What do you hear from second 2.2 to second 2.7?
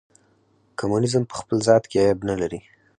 نه لري.